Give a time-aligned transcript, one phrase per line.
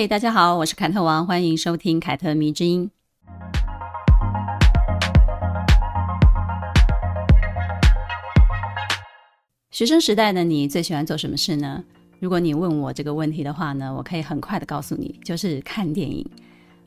[0.00, 2.90] 嘿，大家好，我是凯特王，欢迎收听凯特迷之音。
[9.70, 11.84] 学生时代的你最喜欢做什么事呢？
[12.18, 16.26] 如果你问我这个问题的话呢，我可以很快的告诉你，就是看电影。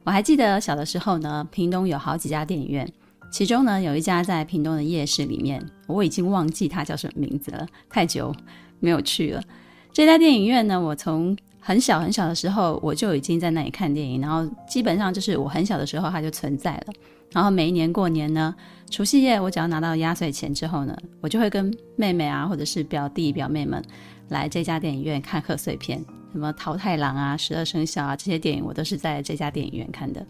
[0.03, 2.91] 我还记得小的时候呢，屏东有好几家电影院，
[3.31, 8.35] 其中呢有一家在屏东的夜市里面，我已经忘记它叫什么名字了，太久
[8.79, 9.43] 没有去了。
[9.91, 16.93] 这家电影院呢，我从很小很小的时候我就已经在那里看电影，然后基本上就是我很小的时候它就存在了。
[17.31, 18.53] 然后每一年过年呢，
[18.91, 23.81] 除夕夜我只要拿到压岁钱之后呢，我就会跟妹妹啊，或者是表弟表妹们
[24.27, 30.23] 来这家电影院看贺岁片，什么桃太郎啊、十二生肖啊这些电影，我都是在这家电影院看的。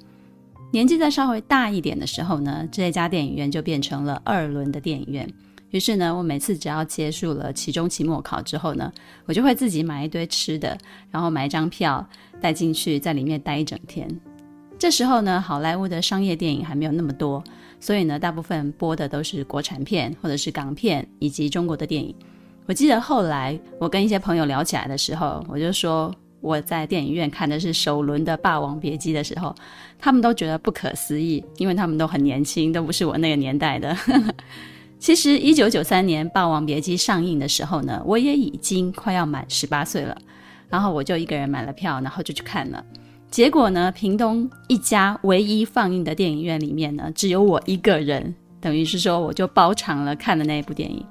[0.71, 5.27] 年纪再稍微大一点的时候呢，这家电影院就变成了二轮的电影院。
[5.73, 8.93] 于是呢，我每次只要结束了期中、期末考之后呢，
[9.25, 10.77] 我就会自己买一堆吃的，
[11.09, 12.07] 然后买一张票
[12.39, 14.07] 带进去，在里面待一整天。
[14.77, 17.43] 这时候呢，好莱坞的商业电影还没有那么多，
[17.79, 22.13] 所以呢，大部分播的都是国产片或者是港片以及中国的电影。
[22.67, 29.55] 我记得后来我跟一些朋友聊起来的时候，我就说我在电影院看的是首轮的《霸王别姬》的时候，
[29.97, 33.97] 他们都觉得不可思议，因为他们都很年轻，都不是我那个年代的。
[35.03, 40.17] 其实，一九九三年《霸王别姬》上映的时候呢，我也已经快要满十八岁了，
[40.69, 42.81] 然后我就一个人买了票，然后就去看了。
[43.29, 51.05] 结果呢，屏东一家唯一放映的电影院里面呢，只有我一个人，等于是说我就包场了看的那一部电影。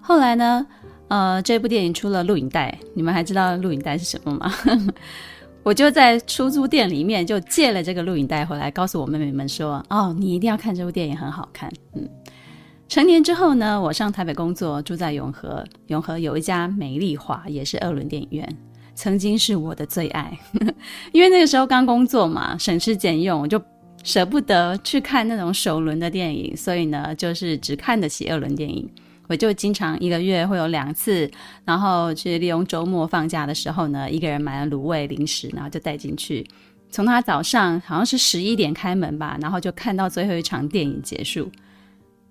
[0.00, 0.66] 后来呢，
[1.06, 4.52] 呃，这部电影出了录影带，你们还知道录影带是什么吗？
[5.62, 12.08] 我就在出租店里面就借了这个录影带回来，告诉我妹妹们说：“哦，你一定要看这部电影，很好看。”嗯，
[12.88, 18.56] 成年之后呢，我上台北工作，住在永和，永和有一家美丽华，也是二轮电影院。
[18.94, 20.36] 曾经是我的最爱，
[21.12, 23.62] 因为那个时候刚工作嘛，省吃俭用，我就
[24.02, 28.88] 舍不得去看那种首轮的电影，所以呢，就是只看得起二轮电影。
[29.26, 31.30] 我就经常一个月会有两次，
[31.66, 36.44] 然后去利用周末放假的时候呢，一个人买了卤味零食，然后就带进去。
[36.90, 41.50] 从他早上好像是十一点开门吧，然后就看到最后一场电影结束。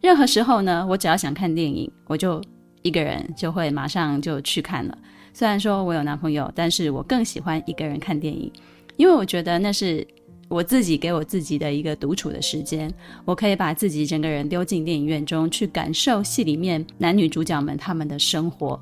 [0.02, 2.41] 任何时候呢，我只要想看电影，我就
[2.81, 4.97] 一个人就会马上就去看了。
[5.34, 8.52] 虽然说我有男朋友，但是我更喜欢一个人看电影，
[8.96, 10.06] 因为我觉得那是
[10.47, 12.91] 我自己给我自己的一个独处的时间，
[13.25, 18.79] 我可以把自己整个人丢进电影院中去感受戏里面男女主角们他们的生活。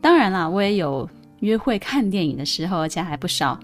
[0.00, 1.08] 当然啦，我也有
[1.40, 3.58] 约会看电影的时候，而且还不少，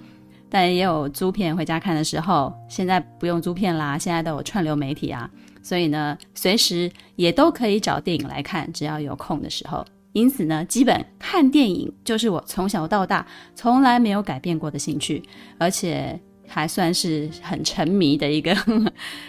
[0.51, 2.53] 但也有租片回家看的时候。
[2.69, 5.31] 现在不用租片啦，现在都有串流媒体啊，
[5.66, 9.84] 所以呢，随时也都可以找电影来看，只要有空的时候。
[10.12, 15.21] 因此呢，基本看电影就是我从小到大从来没有改变过的兴趣，
[15.59, 16.16] 而且
[16.47, 18.56] 还算是很沉迷的一个。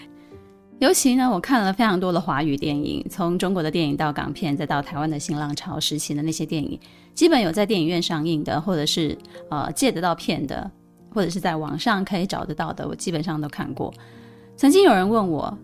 [0.78, 6.80] 尤其呢，我看了非常多的华语电影，从中国的电影到港片，再到台湾的新浪潮时期的那些电影，
[7.16, 9.18] 基本有在电影院上映的，或者是
[9.50, 10.69] 呃借得到片的，
[11.09, 13.92] 或者是在网上可以找得到的，我基本上都看过。
[14.56, 15.56] 曾经有人问我，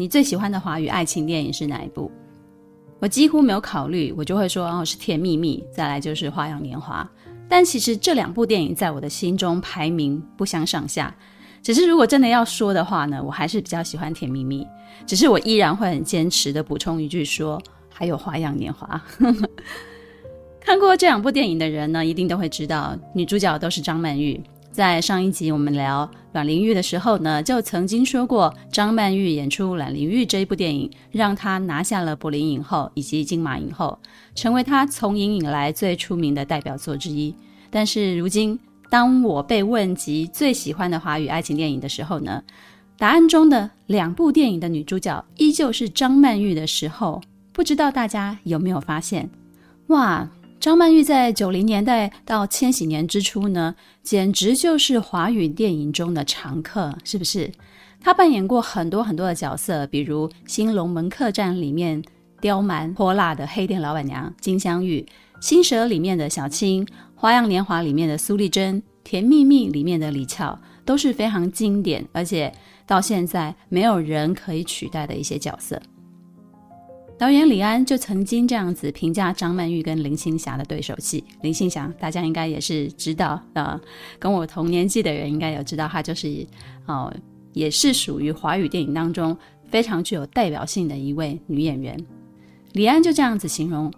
[0.00, 2.10] 你最喜欢的华语爱情电影是哪一部？
[3.00, 7.06] 我几乎没有考虑，我就会说哦，是《甜蜜蜜》，再来就是《花样年华》。
[7.50, 11.14] 但其实这两部电影在我的心中排名不相上下。
[11.62, 14.64] 只是如果真的要说的话呢，我还是比较喜欢《甜蜜蜜》。
[15.04, 17.62] 只是我依然会很坚持的补充一句说，
[17.92, 18.98] 还有《花样年华》。
[20.62, 24.42] 看过这两部电影的人呢，一定都会知道女主角都是张曼玉。
[24.80, 33.98] 在上一集我们聊阮玲玉的时候呢，就曾经说过，张曼玉演出阮玲玉这一部电影，让她拿下了柏林影后以及金马影后，
[34.34, 37.34] 成为她从影以来最出名的代表作之一。
[37.68, 42.42] 但是如今，当我被问及最喜欢的华语爱情电影的时候呢，
[42.96, 47.20] 答案中的两部电影的女主角依旧是张曼玉的时候，
[47.52, 49.28] 不知道大家有没有发现？
[49.88, 50.26] 哇！
[50.60, 57.50] 张曼玉在九零年代到千禧年之初呢，简直就是华语电影中的常客，是不是？
[57.98, 62.02] 她扮演过很多很多的角色，比如《新龙门客栈》里面
[62.42, 65.00] 刁蛮泼辣的黑店老板娘金镶玉，
[65.40, 66.84] 《新蛇》里面的小青，
[67.14, 72.52] 《花样年华》里面的苏丽珍，《甜蜜蜜》里面的李翘，都是非常经典，而且
[72.86, 75.80] 到现在没有人可以取代的一些角色。
[77.20, 81.22] 导演李安就曾经这样子评价张曼玉跟林青霞的对手戏。
[81.42, 83.80] 林青霞大家应该也是知道的，呃，
[84.18, 86.46] 跟我同年纪的人应该有知道，她就是
[86.86, 87.12] 哦，
[87.52, 89.36] 也是属于华语电影当中
[89.68, 91.94] 非常具有代表性的一位女演员。
[92.72, 93.92] 李安就这样子形容：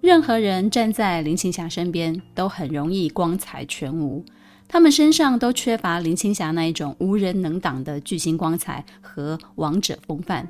[0.00, 4.24] 任何人站在林青霞身边，都很容易光彩全无，
[4.68, 10.48] 他们身上都缺乏林青霞那一种无人能挡的巨星光彩和王者风范。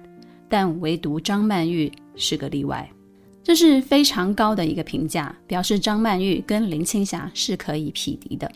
[0.52, 1.88] 但唯独张曼玉
[2.20, 2.88] 是个例外，
[3.43, 8.49] 这是非常高的一个评价，表示张曼玉跟林青霞是可以匹敌的。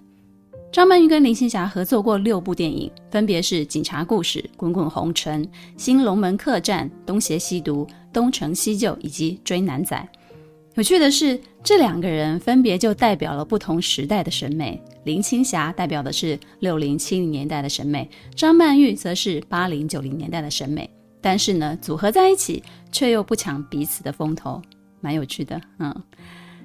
[0.71, 5.45] 张曼玉跟林青霞合作过六部电影，分别是《警察故事》《滚滚红尘》
[5.77, 9.97] 《新龙门客栈》《东邪西毒》《东成西就》以及《追男仔》。
[10.75, 14.83] 有趣的是，这两个人分别就代表了不同时代的审美。
[15.05, 20.91] 林青霞代表的是六零七零年代的审美，张曼玉则是八零九零年代的审美。
[21.25, 22.63] 但是呢，组合在一起
[22.93, 24.61] 却又不抢彼此的风头，
[25.01, 25.59] 蛮有趣的。
[25.79, 26.03] 嗯，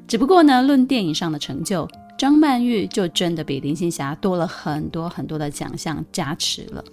[0.06, 6.84] 只不过呢，论电影上的成就，张曼玉就真的比林青霞多了很多很多的奖项加持了。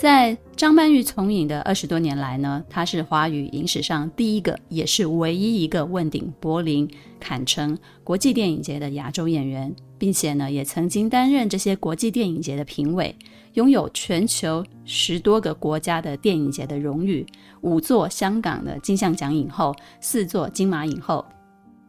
[0.00, 13.14] 在张曼玉从影的二十多年来呢，她是华语影史上第一个，也是唯一一个问鼎柏林、坎城国际电影节的亚洲演员，并且呢，也曾经担任这些国际电影节的评委。
[13.52, 17.26] 拥有全球十多个国家的电影节的荣誉，
[17.60, 21.22] 五座香港的金像奖影后，四座金马影后，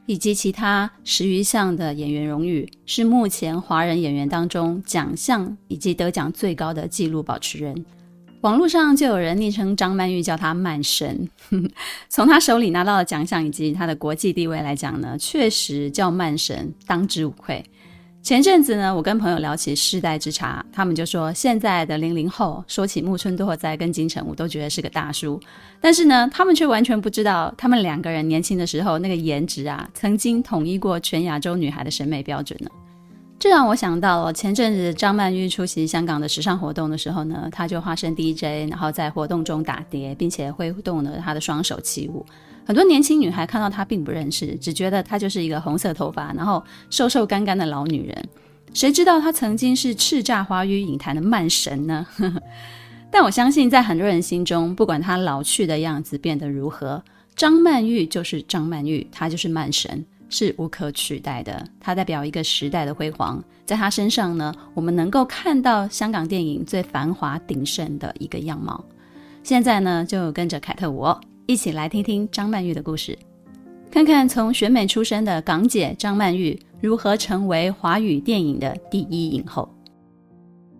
[0.05, 7.85] 以及其他十余项的演员荣誉，是目前华人演员当中奖项以及得奖最高的纪录保持人。
[8.41, 11.29] 网络上就有人昵称张曼玉叫她“曼神”，
[12.09, 17.63] 从她手里拿到的奖项以及她的国际地位来讲呢，确实叫“曼神”当之无愧。
[18.23, 25.39] 前阵子呢，我跟朋友聊起世代之差，他们就说现在的零零后说起木村拓哉跟金城武都觉得是个大叔，
[25.79, 32.69] 但是呢，他们却完全不知道他们两个人年轻的时候那个颜值啊，曾经统一过全亚洲女孩的审美标准呢。
[33.41, 42.23] 这让我想到了前阵子张曼玉出席香港的时尚活动的时候呢，她就化身 DJ，然后在活动中打碟，并且挥动了她的双手起舞。
[42.67, 48.29] 很多年轻女孩看到她并不认识，只觉得她就是一个红色头发，然后瘦瘦干干的老女人。
[48.75, 52.05] 谁知道她曾经是叱咤华语影坛的曼神呢？
[53.09, 57.03] 但我相信，在很多人心中，不管她老去的样子变得如何，
[57.35, 60.05] 张曼玉就是张曼玉，她就是曼神。
[60.31, 63.43] 是无可取代的，它代表一个时代的辉煌。
[63.65, 68.83] 在他身上呢，我们能够看到香港电影最繁华鼎盛的一个样貌。
[69.43, 73.17] 现在呢，就跟着凯特我一起来听听张曼玉的故事，
[73.91, 79.69] 看看从选美出身的港姐张曼玉如何成为华语电影的第一影后。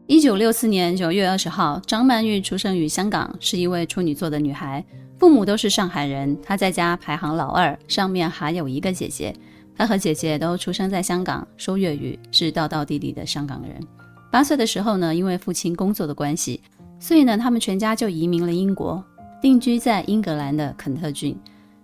[0.08, 4.84] 一九六四年九月二十号，张曼玉出生于香港，是一位处女座的女孩。
[5.22, 9.32] 父母都是上海人，他在家排行老二，上面还有一个姐姐。
[9.78, 13.80] 他和姐姐都出生在香港，说粤语，是道道地地的香港人。
[14.32, 16.60] 八岁的时候呢，因为父亲工作的关系，
[17.00, 19.04] 所以呢，他们全家就移民了英国，
[19.40, 21.38] 定居在英格兰的肯特郡。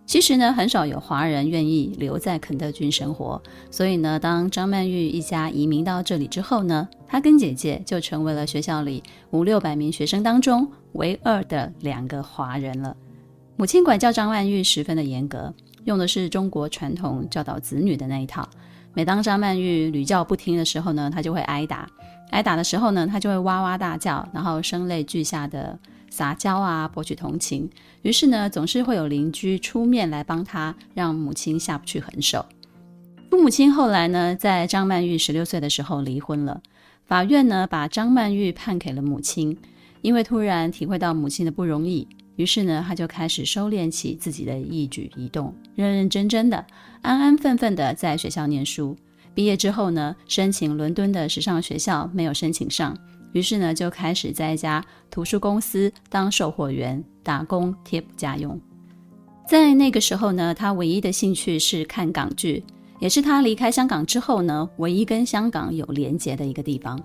[0.07, 3.39] 其实呢，很少有华人愿意留在肯特郡生活，
[3.69, 12.97] 所以呢，当张曼玉一家移民到这里之后呢，她跟姐姐就成为了学校里五六百名学生当中唯二的两个华人了。
[13.59, 15.52] 母亲管教张曼玉十分的严格，
[15.85, 18.47] 用的是中国传统教导子女的那一套。
[18.94, 21.87] 每当张曼玉屡教不听的时候呢，她就会挨打；
[22.30, 25.78] 挨打的时候呢，她就会哇哇大叫，然后声泪俱下的
[26.11, 27.68] 撒娇啊，博取同情。
[28.04, 32.45] 于是呢，总是会有邻居出面来帮她，让母亲下不去狠手。
[33.31, 36.61] 父母亲后来呢，在张曼玉十六岁的时候离婚了。
[37.07, 39.57] 法院呢，把张曼玉判给了母亲，
[40.04, 42.07] 因为突然体会到母亲的不容易。
[42.37, 46.65] 于是呢，他就开始收敛起自己的一举一动，认认真真的、
[47.01, 48.95] 安安分分的在学校念书。
[49.33, 52.97] 毕业之后呢，申请伦敦的时尚学校没有申请上，
[53.33, 58.59] 于是呢，就开始在一家图书公司当售货员打工贴补家用。
[59.47, 62.63] 在那个时候呢，他唯一的兴趣是看港剧，
[62.99, 66.99] 也是他离开香港之后呢，唯一跟香港有连结的一个地方。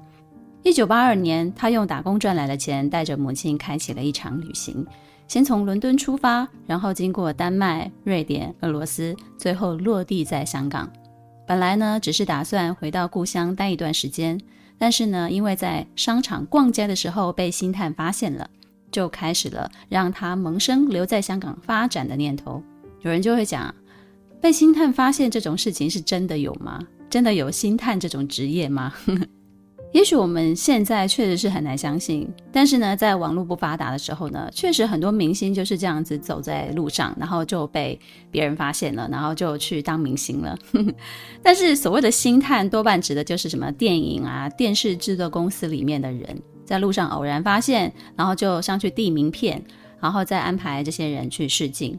[0.62, 4.86] 一九八二年，他用打工赚来的钱，带着母亲开启了一场旅行。
[5.32, 10.92] 先从伦敦出发，然后经过丹麦、瑞典、俄罗斯，最后落地在香港。
[11.46, 14.38] 本来呢，只是打算回到故乡待一段时间，
[14.76, 18.50] 但是呢，因为在商场逛街的时候被星探发现了，
[18.90, 22.62] 就开始了让他萌生留在香港发展的念头。
[23.00, 23.74] 有人就会讲，
[24.38, 26.78] 被星探发现这种事情是真的有吗？
[27.08, 28.92] 真的有星探这种职业吗？
[29.92, 40.56] 也许我们现在确实是很难相信，但是呢，在网络不发达的时候呢，确实很多明星就是这样子走在路上，然后就被别人发现了，然后就去当明星了。
[41.42, 49.62] 但是所谓的星探，多半指的就是什么电影啊、电视制作公司里面的人，在路上偶然发现，然后就上去递名片，
[50.00, 51.98] 然后再安排这些人去试镜。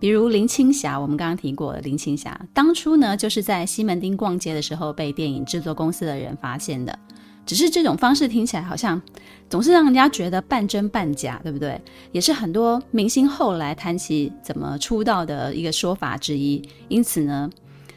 [0.00, 6.98] 比如林青霞，我们刚刚提过林青霞，当初呢就是在西门町逛街的时候被电影制作公司的人发现的。
[7.46, 9.00] 只是这种方式听起来好像
[9.48, 11.80] 总是让人家觉得半真半假，对不对？
[12.12, 16.62] 也是很多明星后来谈起怎么出道的一个说法之一。
[16.88, 17.50] 因此呢，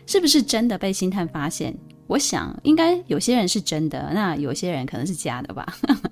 [0.05, 1.75] 是不是真的被星探发现？
[2.07, 5.65] 我想应该有些人是真的，那有些人可能是假的吧。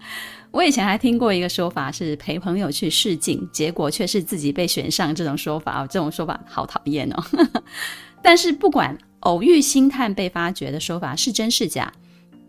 [0.52, 5.14] 我以前还听过一个说法是陪朋友去试镜，结果却是自己被选上。
[5.16, 7.24] 这种说法，这种说法好讨厌哦。
[8.22, 11.92] 但是不管偶遇星探被发掘的说法是真是假。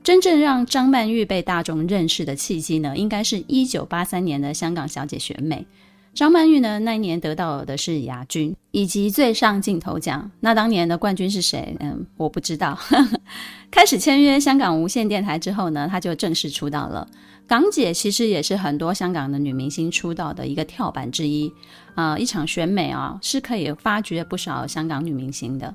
[0.06, 5.66] 真正让张曼玉被大众认识的契机呢，应该是一九八三年的香港小姐选美。
[6.14, 10.30] 张曼玉呢，那一年得到的是亚军以及最上镜头奖。
[10.38, 11.76] 那当年的冠军是谁？
[11.80, 12.78] 嗯，我不知道。
[13.68, 17.08] 开始签约香港无线电台之后呢，她就正式出道了。
[17.48, 21.52] 港姐其实也是很多香港的女明星出道的一个跳板之一。
[21.96, 25.74] 啊、一场选美啊，是可以发掘不少香港女明星的。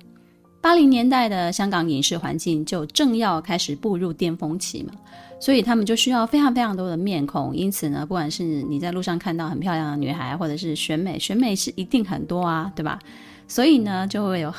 [0.62, 4.94] 八零年代的香港影视环境就正要开始步入巅峰期嘛，
[5.39, 7.56] 所以他们就需要非常非常多的面孔。
[7.56, 13.00] 因此呢，不管是你在路上看到很漂亮的女孩，或者是选美，选美是一定很多啊，对吧？
[13.48, 14.53] 所以呢，就会有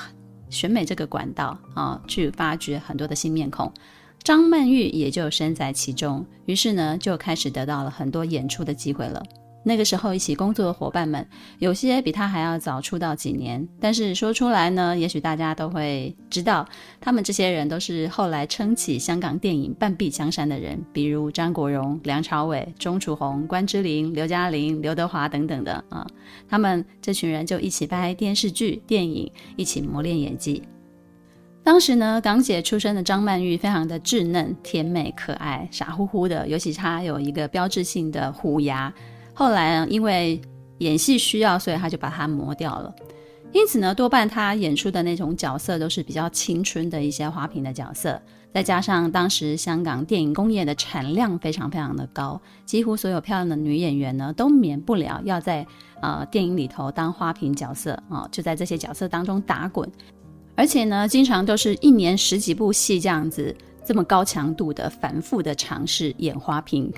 [0.50, 3.73] 选美这个管道啊，去发掘很多的新面孔。
[4.25, 9.23] 张曼玉也就身在其中，于是呢，就开始得到了很多演出的机会了。
[9.64, 11.25] 那个时候一起工作的伙伴们，
[11.59, 16.66] 有些比他还要早出道几年，但是说出来呢，也许大家都会知道，
[17.00, 26.04] 他们这些人都是后来撑起香港电影半壁江山的人，比如张国荣、梁朝伟、钟楚红、关之琳、刘嘉玲、刘德华等等的啊。
[26.49, 30.62] 他们这群人就一起拍电视剧、电影，一起磨练演技。
[31.62, 38.92] 当时呢，港姐出身的张曼玉非常的稚嫩、甜美、可爱、傻乎乎的，尤其她有一个标志性的虎牙。
[39.34, 40.40] 后来，因为
[40.78, 42.94] 演戏需要，所以他就把它磨掉了。
[43.52, 48.20] 因此呢，多半他演出的那种角色都是比较青春的一些花瓶的角色。
[48.54, 55.66] 再加上当时香港电影工业的产量非常非常的高，几乎所有漂亮的女演员呢，都免不了要在
[56.02, 59.90] 呃电影里头当花瓶角色啊、就在这些角色当中打滚。
[60.54, 66.92] 而且呢，经常都是一年十几部戏这样子，这么高强度的反复的尝试演花瓶。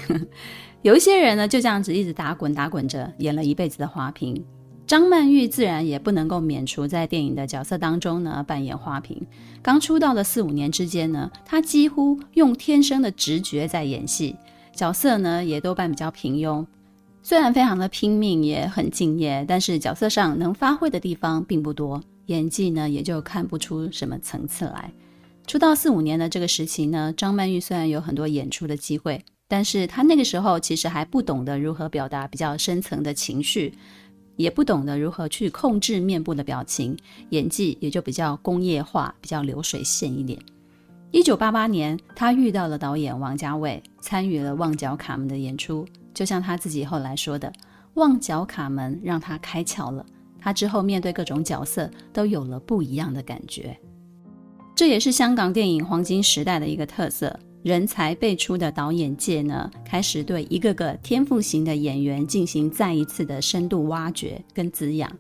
[0.85, 4.45] 有一些人呢，就这样子一直打滚打滚着，演了一辈子的花瓶。
[4.87, 9.27] 张曼玉自然也不能够免除在电影的角色当中呢扮演花瓶。
[9.63, 14.37] 刚出道的四五年之间呢，她几乎用天生的直觉在演戏，
[14.75, 16.67] 角色呢也多半比较平庸。
[17.23, 24.93] 虽然非常的拼命，也很敬业，但是角色上能发挥的地方并不多，演技呢也就看不出什么层次来。
[25.47, 29.25] 出道四五年的这个时期呢，张曼玉虽然有很多演出的机会。
[29.47, 33.73] 但是他那个时候其实还不懂得如何表达比较深层的情绪，
[34.37, 36.97] 也不懂得如何去控制面部的表情，
[37.31, 40.39] 演技也就比较工业化，比较流水线一点。
[41.11, 45.87] 一九八八年，他遇到了导演王家卫，参与了《旺角卡门》的演出。
[46.13, 47.49] 就像他自己后来说的，
[47.95, 50.05] 《旺角卡门》让他开窍了，
[50.41, 53.77] 他之后面对各种角色都有了不一样的感觉。
[54.75, 57.39] 这也是香港电影黄金时代的一个特色。
[57.65, 65.11] 人才辈出的导演界呢，开始对一个个天赋型的演员进行再一次的深度挖掘跟滋养。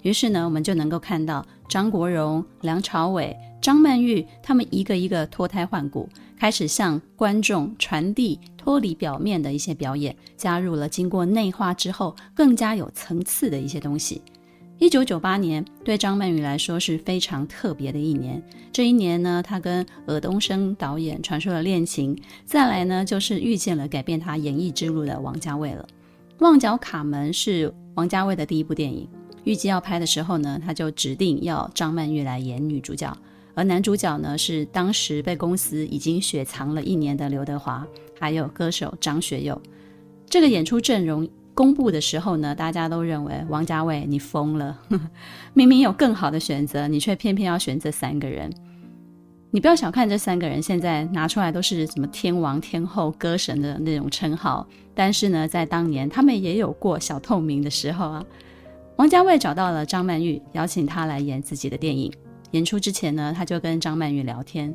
[0.00, 6.08] 于是呢，我们就能够看到张国荣、梁朝伟、张曼玉他们一个一个脱胎换骨，
[6.38, 14.22] 开始向观众传递脱离表面的一些表演，加入了经过内化之后更加有层次的一些东西。
[14.82, 18.42] 一九九八年对张曼玉来说是非常特别的一年。
[18.72, 22.20] 这一年呢，她跟尔冬升导演传出了恋情。
[22.44, 25.86] 再来呢，就是遇见了改变她演艺之路的王家卫了。
[26.44, 29.08] 《旺角卡门》是王家卫的第一部电影，
[29.44, 33.16] 预计要拍的时候呢，他就指定要张曼玉来演女主角，
[33.54, 37.86] 而男主角呢是当时被公司已经雪藏了一年的刘德华，
[38.18, 39.62] 还有歌手张学友。
[40.26, 41.28] 这个演出阵容。
[41.54, 44.78] 公布的时候呢，大家都认为王家卫你疯了，
[45.52, 48.50] 明明有更好的选择，你却偏偏要选这三个人。
[49.50, 58.24] 你不要小看这三个人，现在拿出来都是什么天王天后、歌神的那种称号，但是呢，在当年他们也有过小透明的时候啊。
[58.96, 62.10] 王家卫找到了张曼玉，邀请她来演自己的电影。
[62.52, 64.74] 演出之前呢，他就跟张曼玉聊天，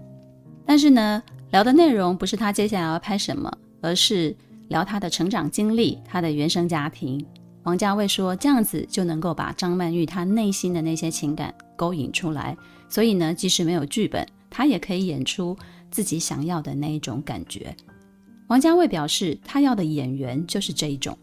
[0.65, 4.35] 但是呢，聊的内容不是他接下来要拍什么，而是
[4.69, 7.25] 聊他的成长经历、他的原生家庭。
[7.63, 12.55] 王家卫说，这样子就能够把张曼玉她内心的那些情感勾引出来，
[12.87, 15.57] 所以呢，即使没有剧本，他也可以演出
[15.91, 17.75] 自己想要的那一种感觉。
[18.47, 21.17] 王家卫表示，他要的演员就是这一种。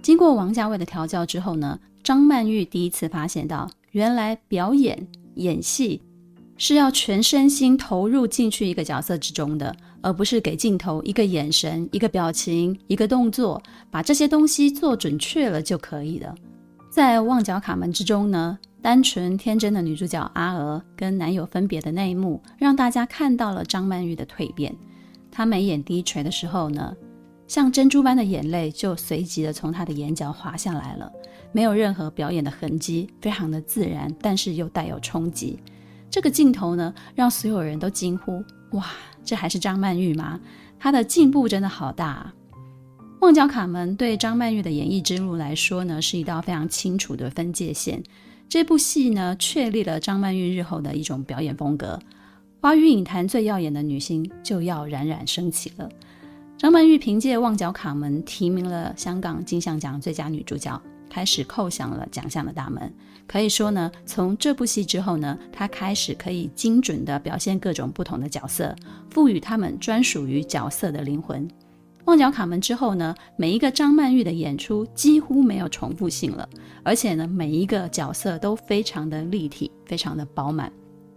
[0.00, 6.00] 经过王家卫的调教之后呢，张曼玉第一次发现到，原来表演演戏
[6.56, 13.60] 是要全身心投入进去一个角色之中的，而不是给镜头一个眼神、一个表情、一个动作，
[13.90, 16.32] 把这些东西做准确了就可以了。
[16.88, 24.72] 在《旺角卡门》之中呢，单纯天真的女主角阿娥跟男友分别的那一幕，让大家看到了张曼玉的蜕变。
[25.28, 26.94] 她眉眼低垂的时候呢，
[27.48, 31.10] 像珍珠般的眼泪就随即的从她的眼角滑下来了，
[31.50, 35.58] 没有任何表演的痕迹，非常的自然，但是又带有冲击。
[36.08, 38.40] 这个镜头呢，让所有人都惊呼
[38.72, 38.86] ：“哇，
[39.24, 40.40] 这还是张曼玉吗？
[40.78, 42.34] 她的进步真的好大啊！”
[43.20, 48.02] 《旺角卡门》对张曼玉的演艺之路来说呢，是一道非常清楚的分界线。
[48.48, 51.98] 这部戏呢，确立了张曼玉日后的一种表演风格。
[52.60, 55.88] 华语影坛最耀眼的女星就要冉冉升起了。
[56.58, 62.92] 张曼玉凭借《旺角卡门》提名了香港金像奖最佳女主角，开始叩响了奖项的大门。
[63.26, 68.74] 可以说呢，从这部戏之后呢，他开始可以精准地表现各种不同的角色，
[69.10, 71.48] 赋予他们专属于角色的灵魂。
[72.04, 76.48] 《旺角卡门》之后呢，每一个张曼玉的演出几乎没有重复性了，
[76.84, 80.72] 而且呢，每一个角色都非常的立体，非常的饱满。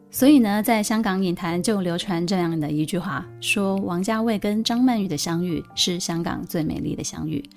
[0.09, 7.47] 所以呢，在香港影坛就流传这样的一句话，说王家卫跟张曼玉的相遇是香港最美丽的相遇。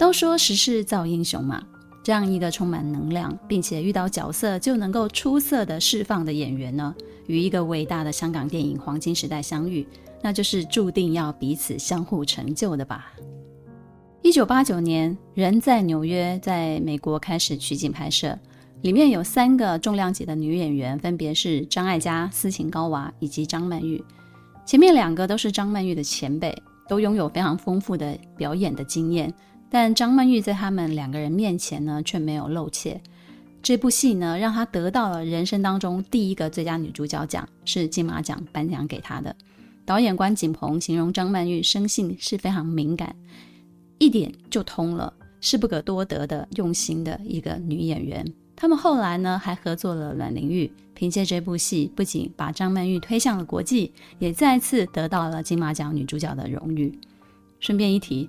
[0.00, 1.62] 都说时势造英雄嘛，
[2.02, 6.94] 这样一个充满能量，并且遇到角色就能够出色的释放的演员呢，
[7.26, 9.86] 与一个伟大的香港电影黄金时代相遇，
[10.22, 13.12] 那就是注定要彼此相互成就的吧。
[14.22, 18.38] 一九八九年，人在纽约，在美国开始取景拍摄。
[18.80, 24.02] 里面有三个重量级的女演员，分别是张艾嘉、斯琴高娃以及张曼玉。
[24.64, 26.56] 前面两个都是张曼玉的前辈，
[26.88, 29.30] 都拥有非常丰富的表演的经验。
[29.70, 33.00] 但张曼玉在他们两个人面前呢，却没有露怯。
[33.62, 39.34] 这部戏呢，让她得到了人生当中第一个最佳女主角奖，是金马奖颁奖给她的。
[39.84, 43.14] 导演关锦鹏形容张曼玉生性是非常敏感，
[43.98, 48.24] 一点就通了，是不可多得的用心的一个女演员。
[48.56, 56.98] 他们后来呢，还合作了阮玲玉，凭借这部戏，不仅把张曼玉推向了国际，也再次得到了金马奖女主角的荣誉。
[57.58, 58.28] 顺便一提，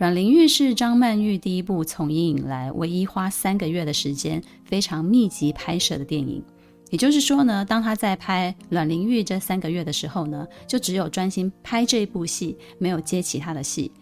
[0.00, 6.42] 阮玲玉是张曼玉第一部从影以来唯一花三个月的时间非常密集拍摄的电影。
[6.88, 13.92] 也就是说呢，当她在拍阮玲玉这三个月的时候呢，就只有专心拍这部戏，没有接其他的戏。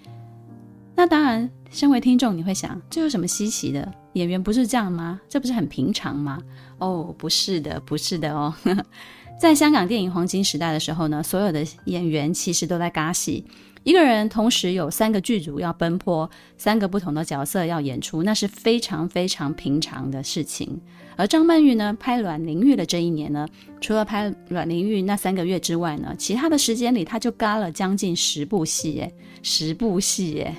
[0.94, 3.92] 那当然，身为听众，你会想，这有什么稀奇的？
[4.12, 5.20] 演员不是这样吗？
[5.28, 6.40] 这不是很平常吗？
[6.78, 8.54] 哦，不是的，不是的哦。
[9.40, 13.44] 在香港电影黄金时代的时候呢，所有的演员其实都在尬戏。
[13.84, 20.80] 一个人同时有三个剧组要奔波，三个不同的角色要演出，那是非常非常平常的事情。
[21.16, 23.48] 而张曼玉呢，拍阮玲玉的这一年呢，
[23.80, 29.12] 除了拍阮玲玉那三个月之外呢，其他的时间里，她就嘎了将近十部戏，哎，
[29.42, 30.56] 十部戏，哎，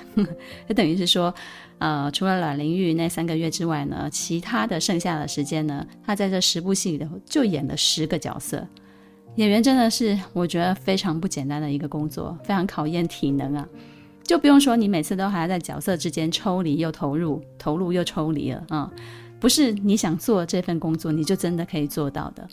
[0.68, 1.34] 就等于是说，
[1.78, 8.66] 呃，除了阮玲玉那三个月之外呢，其他的剩下的时间呢，她在这十部戏里头就演了十个角色。
[9.40, 13.66] 演员真的是我觉得非常不简单的一个工作，非常考验体能啊！
[14.22, 18.92] 就不用说你每次都还要在角色之间抽离又投入，投入又抽离了啊！
[19.40, 22.46] 不是你想做这份工作你就真的可以做到的，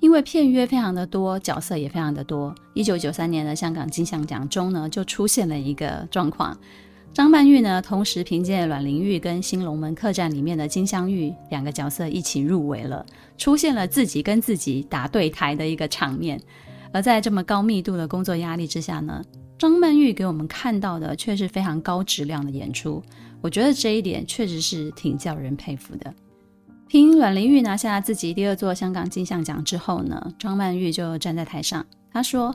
[0.00, 2.52] 因为片约非常的多，角色也非常的多。
[2.74, 6.58] 一九九三年的香港金像奖中呢，就出现了一个状况。
[7.12, 16.40] 张曼玉呢，同时凭借阮玲玉跟《新龙门客栈》里面的金镶玉两个角色一起入围了，出现了自己跟自己打对台的一个场面。
[16.92, 19.22] 而在这么高密度的工作压力之下呢，
[19.58, 23.02] 张曼玉给我们看到的却是非常高质量的演出。
[23.40, 26.14] 我觉得这一点确实是挺叫人佩服的。
[26.86, 32.54] 凭阮玲玉拿下自己第二座香港金像奖之后呢，张曼玉就站在台上，她说：“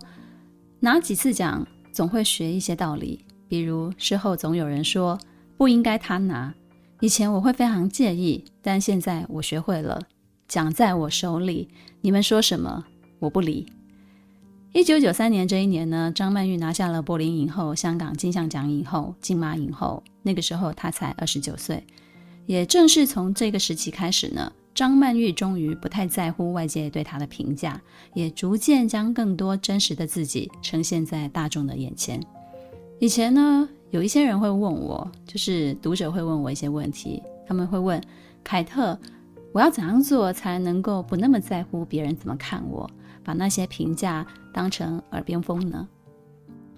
[0.79, 5.17] 拿几次奖，总会学一些道理。”比如事后总有人说
[5.57, 6.53] 不应该他拿，
[7.01, 9.99] 以前我会非常介意，但现在我学会了，
[10.49, 11.69] 奖在我手里，
[12.01, 12.83] 你们说什么
[13.19, 13.67] 我不理。
[14.73, 21.85] 一九九三年这一年呢，张曼玉拿下了柏林影后、香港金像奖影后、金马影后，那个时候她才二十九岁，
[22.47, 27.79] 也正是从这个时期开始呢，张曼玉终于不太在乎外界对她的评价，
[28.15, 32.19] 也逐渐将更多真实的自己呈现在大众的眼前。
[32.99, 38.01] 以前呢，有一些人会问我，就是读者会问我一些问题，他们会问
[38.43, 38.99] 凯特，
[39.51, 42.89] 我要怎样做才能够不那么在乎别人怎么看我，
[43.23, 45.87] 把那些评价当成耳边风呢？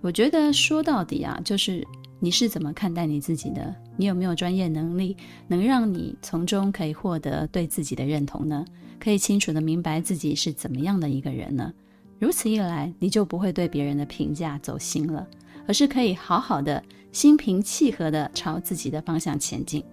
[0.01, 1.85] 我觉得说到底啊，就是
[2.19, 3.75] 你是怎么看待你自己的？
[3.97, 5.15] 你有没有专业能力，
[5.47, 8.65] 能让你从中可以获得对自己的认同呢？
[8.99, 11.73] 可以清楚地明白自己是怎么样的一个人呢？
[12.19, 15.27] 如此一来，你就不会对别人的评价走心了，
[15.67, 16.81] 而是可以好好的
[17.11, 19.83] 心平气和地朝自己的方向前进。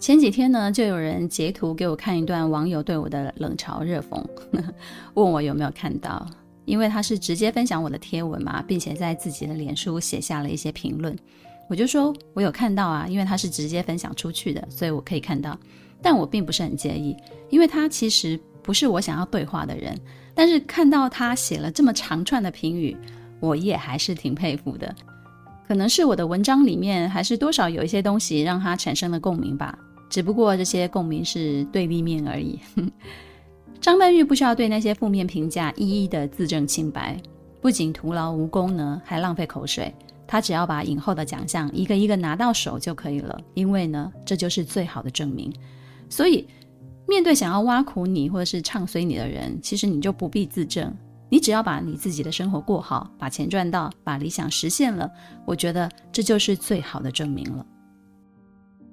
[0.00, 4.24] 前几天呢，就有人截图给我看一段网友对我的冷嘲热讽，
[5.14, 6.24] 问我有没有看到，
[6.64, 11.14] 因为他是直接分享我的贴文嘛，并且在自己的脸书写下了一些评论，
[11.68, 15.58] 我就说我有看到啊，因为他是直接分享出去的，所以我可以看到，
[16.00, 17.16] 但我并不是很介意，
[17.50, 19.98] 因为他其实不是我想要对话的人，
[20.32, 22.96] 但是看到他写了这么长串的评语，
[23.40, 24.94] 我也还是挺佩服的，
[25.66, 29.76] 可能是我的文章里面还是多少有一些东西让他产生了共鸣吧。
[30.08, 32.58] 只不过这些共鸣是对立面而已。
[33.80, 37.20] 张曼玉不需要对那些负面评价一一的自证清白，
[37.60, 39.94] 不仅徒劳无功呢，还浪费口水。
[40.26, 45.50] 她只要把影后的奖项一个一个拿到手就可以了，因为呢，这就是最好的证明。
[46.10, 46.46] 所以，
[47.06, 50.92] 面对想要挖苦你或者是唱衰你的人，其实你就不必自证，
[51.30, 55.10] 你只要把你自己的生活过好，把钱赚到，把理想实现了，
[55.46, 57.64] 我觉得这就是最好的证明了。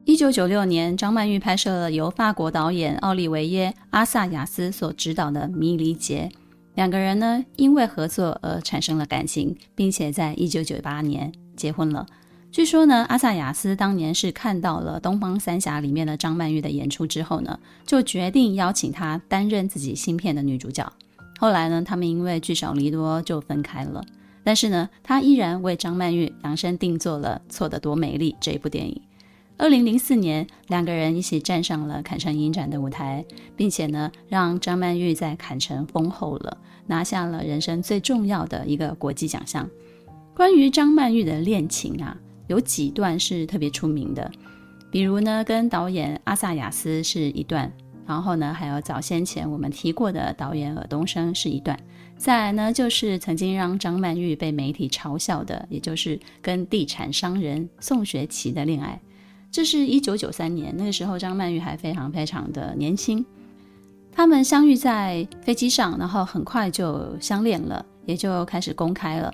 [0.06, 6.30] 一九九六年，张曼玉拍摄了由法国导演奥利维耶·阿萨雅斯所执导的《迷离劫》，
[6.76, 12.06] 两个人呢因为合作而产生了感情，并且在一九九八年结婚了。
[12.52, 20.88] 据说呢，阿萨雅斯当年是看到了《东方三侠》里面的张曼玉的演出之后呢，就决定邀请她担任自己新片的女主角。
[21.40, 24.06] 后来呢，他们因为聚少离多就分开了，
[24.44, 29.02] 但是呢，他依然为张曼玉量身定做了《错的多美丽》这一部电影。
[29.58, 33.24] 二零零四年，两个人一起站上了坎城影展的舞台，
[33.56, 39.68] 并且呢，让张曼玉在坎城封后了，拿下了人生最重要的一个国际奖项。
[40.36, 44.30] 关于张曼玉的恋情啊，有几段是特别出名的，
[44.92, 47.72] 比如呢，跟导演阿萨亚斯是一段，
[48.06, 51.80] 然后呢，还有早先前我们提过的导演尔冬升是一段，
[52.18, 59.00] 再来呢，就是曾经让张曼玉被媒体嘲笑的，也就是跟地产商人宋学奇的恋爱。
[59.56, 63.26] 这是一九九三年，那个时候张曼玉还非常非常的年轻。
[64.12, 69.34] 他们相遇在飞机上，然后很快就相恋了，也就开始公开了。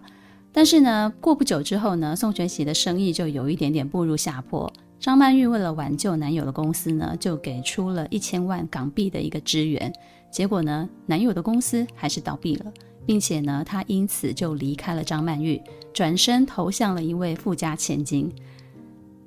[0.51, 4.71] 但是呢，过不久之后呢，宋学奇的生意就有一点点步入下坡。
[4.99, 9.91] 张曼玉为了挽救男友的公司呢，就给出了一千万港币的一个支援。
[10.29, 12.71] 结果呢，男友的公司还是倒闭了，
[13.07, 15.59] 并且呢，他因此就离开了张曼玉，
[15.91, 18.31] 转身投向了一位富家千金。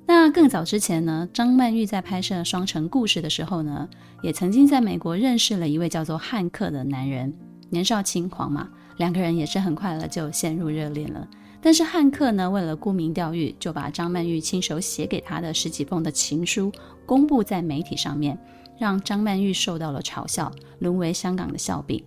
[0.07, 3.89] 那更早之前呢，张曼玉在拍摄《双城故事》的时候呢，
[4.21, 7.33] 也曾经在美国认识了一位叫做汉克的男人。
[7.71, 11.27] 年少轻狂嘛，两个人也是很快了就陷入热恋了。
[11.59, 16.71] 但是汉克呢，为了沽名钓誉，就把张曼玉亲手写给他的十几封的情书
[17.07, 18.37] 公布在媒体上面，
[18.77, 22.01] 让张曼玉受到了嘲笑，沦为香港的笑柄。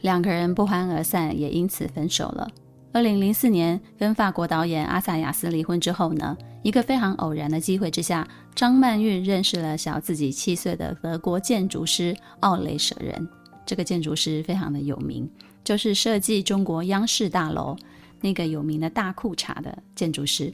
[0.00, 2.48] 两个人不欢而散，也因此分手了。
[2.90, 6.34] 二零零四年，跟法国导演阿萨亚斯离婚之后呢，
[6.68, 13.26] 一个非常偶然的机会之下，张曼玉认识了小自己七岁的德国建筑师奥雷舍人。
[13.64, 15.26] 这个建筑师非常的有名，
[15.64, 17.74] 就是设计中国央视大楼
[18.20, 20.52] 那个有名的大裤衩的建筑师。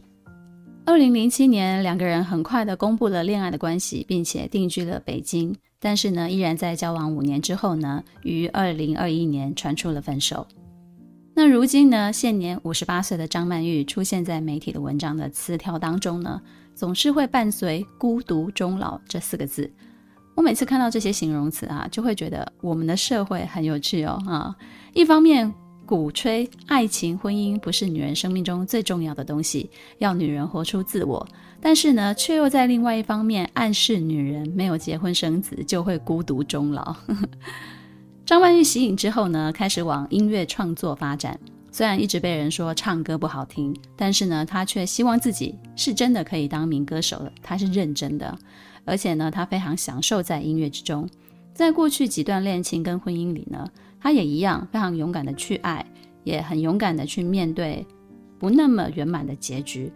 [0.84, 5.52] 二零零七年，两个人很快的公布了恋爱的关系，并且定居了北京。
[5.80, 10.46] 但是呢，依然在交往五年之后呢，于二零二一年传出了分手。
[11.36, 16.40] 那如今呢，现年五十八岁的张曼玉出现在媒体的文章的词条当中呢，
[16.76, 19.68] 总是会伴随“孤独终老”这四个字。
[20.36, 24.54] 我每次看到这些形容词啊，就会觉得我们的社会很有趣哦啊！
[24.92, 25.52] 一方面
[25.84, 29.68] 鼓吹爱情、婚姻不是女人生命中最重要的东西，
[29.98, 31.26] 要女人活出自我，
[31.60, 36.94] 但是呢，却又在另外一方面暗示女人没有结婚生子就会孤独终老。
[38.26, 41.38] 张曼玉息影之后呢，开始往音乐创作发展。
[41.70, 47.30] 虽然一直被人说唱歌不好听，但是呢，她却希望自己是真的可以当名歌手了。
[47.42, 48.34] 她是认真的，
[48.86, 51.06] 而且呢，她非常享受在音乐之中。
[51.52, 53.68] 在过去几段恋情跟婚姻里呢，
[54.00, 55.84] 她也一样非常勇敢的去爱，
[56.22, 57.86] 也很勇敢的去面对
[58.38, 59.92] 不那么圆满的结局。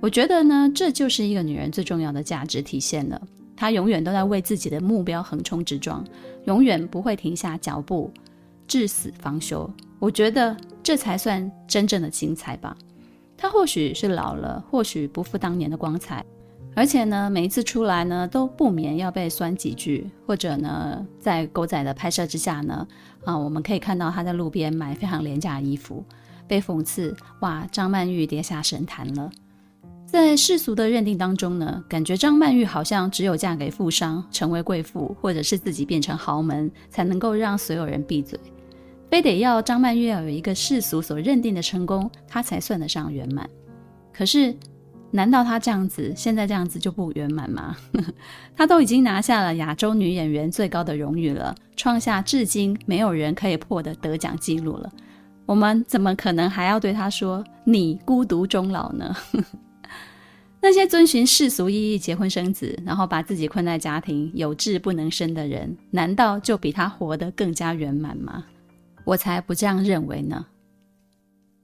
[0.00, 3.20] 我觉得呢，这就是一个女人最重要的价值体现了。
[3.54, 6.04] 她永远都在为自己的目标横冲直撞，
[6.46, 8.10] 永远不会停下脚步，
[8.66, 9.70] 至死方休。
[10.00, 12.76] 我觉得这才算真正的精彩吧。
[13.36, 16.24] 他或许是老了，或许不复当年的光彩，
[16.74, 22.86] 而且呢，每一次出来呢，都不免要被酸几句，或者呢，在狗仔的拍摄之下呢，
[23.24, 26.02] 啊，我们可以看到他在路边买非常廉价的衣服，
[26.48, 29.30] 被讽刺哇，张曼玉跌下神坛了。
[30.06, 38.38] 在世俗的认定当中呢，感觉张曼玉好像只有嫁给富商，成为贵妇，或者是自己变成豪门，才能够让所有人闭嘴，
[39.10, 43.48] 非得要张曼玉要有一个世俗所认定的成功，她才算得上圆满。
[44.12, 44.56] 可是，
[45.10, 47.76] 难道她这样子，现在这样子就不圆满吗？
[48.56, 54.90] 她都已经拿下了亚洲女演员最高的荣誉了，创下至今没有人可以破的得奖记录了，
[55.44, 59.14] 我们怎么可能还要对她说你孤独终老呢？
[60.66, 68.44] 那些遵循世俗意义结婚生子，然后把自己困在家庭有志不能伸的人，难道就比他活得更加圆满吗？
[69.04, 70.44] 我才不这样认为呢。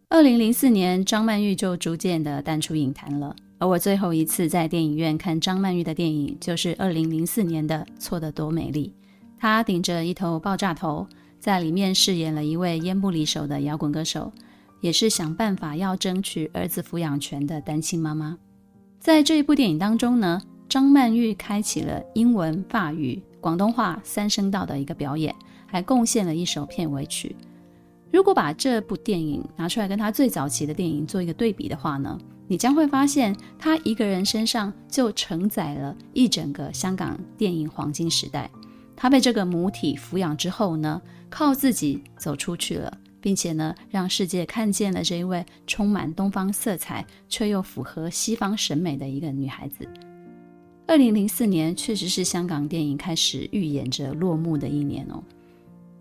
[0.09, 3.35] 二零零四年，张曼玉就逐渐的淡出影坛了。
[3.59, 8.95] 而我最后一次在电影院看张曼玉的电影，就是二零零四年的《错的多美丽》。
[9.41, 11.05] 她顶着一头爆炸头，
[11.41, 14.31] 在里面饰演了一位烟不离手的摇滚歌手，
[14.81, 18.39] 也是想办法要争取儿子抚养权的单亲妈妈。
[19.03, 25.35] 在这一部电影当中呢，张曼玉开启了英文、法语、广东话三声道的一个表演，
[25.67, 27.35] 还贡献了一首片尾曲。
[28.13, 38.49] 如果把这部电影拿出来跟她最早期的电影做一个对比的话呢，你将会发现她一个人身上就承载了一整个香港电影黄金时代。
[38.95, 42.99] 她被这个母体抚养之后呢，靠自己走出去了。
[43.23, 49.89] 并且呢，让世界看见了这一位充满东方色彩却又符合西方审美的一个女孩子。
[50.89, 55.23] 二零零四年确实是香港电影开始预演着落幕的一年哦。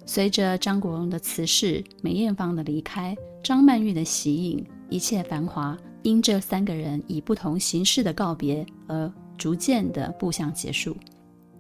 [0.06, 10.98] 随着张国荣的辞世、梅艳芳的离开、张曼玉的息影，一切繁华因这三个人以不同形式的告别而逐渐的步向结束。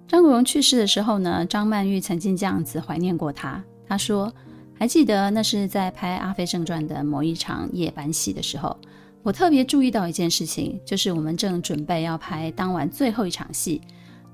[0.08, 4.34] 张国荣去世的时候呢，张曼玉曾经这样子怀念过他，他说。
[4.82, 8.76] 还记得那是在拍《阿飞正传》的某一场夜班戏的时候，
[9.22, 13.80] 我特别注意到一件事情，就是我们正准备要拍当晚最后一场戏。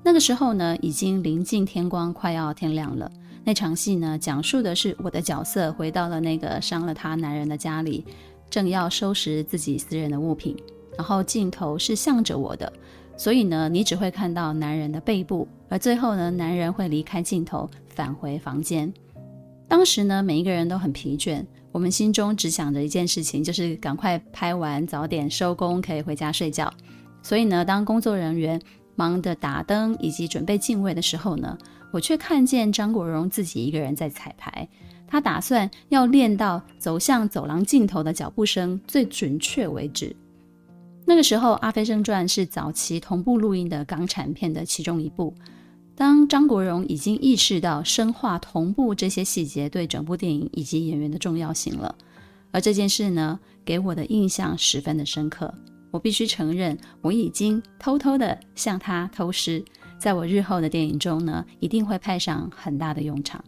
[0.02, 3.12] 那个时候呢，已经临近天光，快要天亮了。
[3.44, 8.02] 那场戏呢，讲述的是我的角色回到了那个伤了他男人的家里，
[8.48, 10.56] 正要收拾自己私人的物品，
[10.96, 12.72] 然后镜头是向着我的，
[13.18, 18.90] 所以呢，你只会看到男人的背部，而最后呢，男人会离开镜头，返回房间。
[19.68, 26.72] 当时呢，每一个人都很疲倦，我们心中只想着一件事情，就是赶快拍完，早点收工，可以回家睡觉。
[27.22, 28.60] 所以呢，当工作人员
[28.96, 31.56] 忙着打灯以及准备进位的时候呢，
[31.92, 34.66] 我却看见张国荣自己一个人在彩排。
[35.06, 40.14] 他打算要练到走向走廊尽头的脚步声最准确为止。
[41.06, 45.34] 那个时候，《阿飞正传》是早期同步录音的港产片的其中一部。
[45.98, 51.92] 当张国荣已经意识到深化同步这些细节对整部电影以及演员的重要性了，
[52.52, 55.52] 而这件事呢，给我的印象十分的深刻。
[55.90, 59.60] 我必须承认，我已经偷偷的向他偷师，
[59.98, 63.44] 在我日后的电影中呢，一定会派上很大的用场。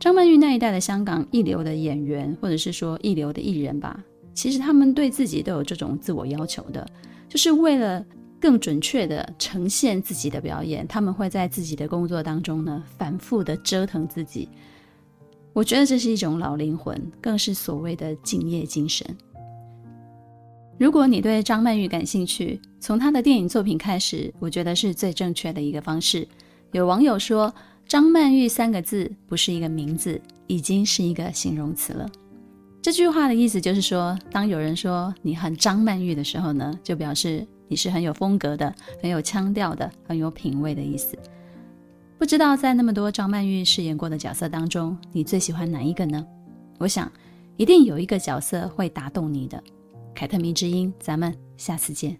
[0.00, 4.02] 张曼玉那一代的香港一流的演员，或者是说一流的艺人吧，
[4.34, 6.84] 其实他们对自己都有这种自我要求的，
[7.28, 8.04] 就是为了。
[8.40, 14.48] 更准确地呈现自己的表演，他们会在自己的工作当中呢，反复的折腾自己。
[15.52, 19.04] 我觉得这是一种老灵魂，更是所谓的敬业精神。
[20.78, 26.26] 如果你对张曼玉感兴趣，从她的电影作品开始，我觉得是最正确的一个方式。
[26.70, 27.52] 有网友说，
[27.86, 32.08] 张曼玉三个字不是一个名字，已经是一个形容词了。
[32.80, 37.44] 这句话的意思就是说，当有人说你很张曼玉的时候呢，就表示。
[37.68, 41.16] 你是很有风格的，很有腔调的，很有品味的意思。
[42.18, 46.26] 不知道在那么多张曼玉饰演过的角色当中，你最喜欢哪一个呢？
[46.78, 47.10] 我想
[47.56, 49.62] 一定有一个角色会打动你的。
[50.14, 52.18] 凯特迷之音，咱们下次见。